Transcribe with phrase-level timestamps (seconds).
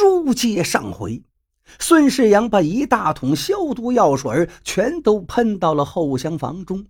[0.00, 1.22] 书接上回，
[1.78, 6.86] 孙世阳把一大桶消毒药水全都喷到了后厢房中。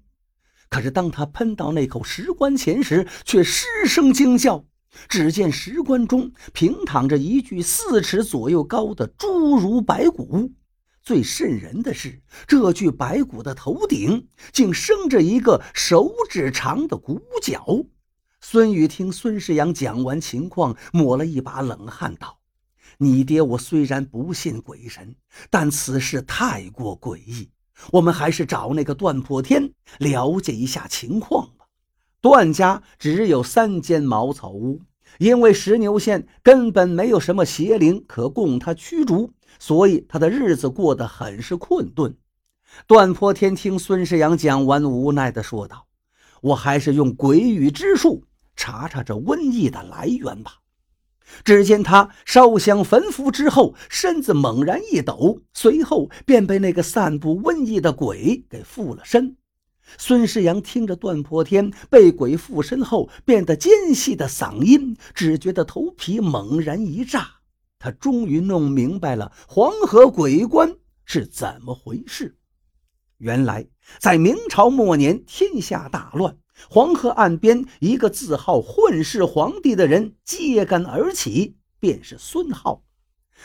[0.68, 4.64] 可是当他喷到那口石棺前时，却失声惊叫。
[5.08, 10.52] 只见石棺中平躺着一具四尺左右高的侏儒白骨。
[11.02, 17.84] 最瘆人的是，这具白骨的头顶竟生着一个手指长的骨角。
[18.40, 22.38] 孙宇听孙世阳讲完情况，抹了一把冷汗，道
[23.02, 25.16] ：“你爹我虽然不信鬼神，
[25.48, 27.48] 但此事太过诡异，
[27.92, 31.64] 我们还是找那个段破天了解一下情况吧。”
[32.20, 34.82] 段家只有三间茅草屋，
[35.16, 42.14] 因为石牛县根本没有什么邪灵可供他驱逐，所以他的日子过得很是困顿。
[42.86, 45.86] 段破天听孙世阳讲完，无奈地说道
[46.42, 48.22] ：“我还是用鬼语之术。”
[48.54, 50.56] 查查这瘟疫的来源吧。
[51.44, 59.36] 只见他烧香焚符之后，身子猛然一抖，随后便被那个散布瘟疫的鬼给附了身。
[59.98, 67.26] 孙世阳听着段破天被鬼附身后变得尖细的嗓音，只觉得头皮猛然一炸。
[67.78, 72.36] 他终于弄明白了黄河鬼棺是怎么回事。
[73.18, 73.66] 原来，
[73.98, 76.36] 在明朝末年，天下大乱。
[76.68, 82.82] 黄河岸边，一个自号混世皇帝的人揭竿而起，便是孙浩。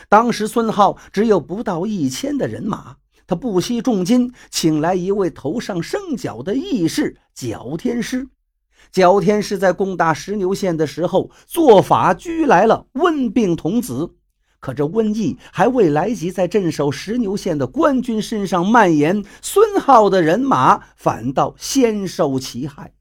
[0.09, 8.27] 当时孙浩只有不到一千的人马，他不惜重金请来一位头上生角的义士角天师。
[8.91, 14.15] 角天师在攻打石牛县的时候，做法拘来了瘟病童子。
[14.59, 22.93] 可这瘟疫还未来及在镇守石牛县的官军身上蔓延，孙浩的人马反倒先受其害。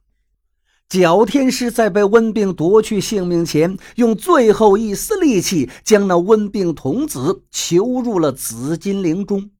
[0.89, 9.51] 角天师在被瘟病夺去性命前，用最后一丝力气将那瘟病童子囚入了紫金铃中。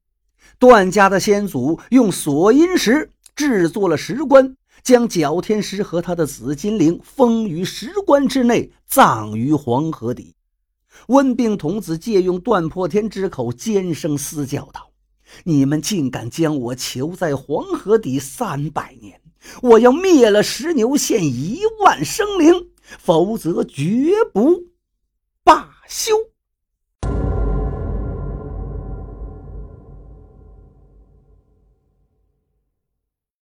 [0.57, 10.35] 段家的先祖用锁阴石制作了石棺，将角天师和他的紫金铃封于石棺之内，葬于黄河底。
[11.07, 14.91] 瘟病童子借用段破天之口尖声嘶叫道
[15.43, 19.19] ：“你们竟敢将我囚在黄河底三百年！”
[19.61, 22.69] 我要灭了石牛县一万生灵，
[22.99, 24.65] 否则绝不
[25.43, 26.15] 罢休。